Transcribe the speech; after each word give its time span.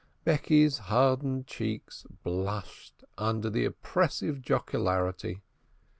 Becky's 0.23 0.79
hardened 0.79 1.45
cheek 1.45 1.83
blushed 2.23 3.03
under 3.19 3.51
the 3.51 3.65
oppressive 3.65 4.41
jocularity. 4.41 5.41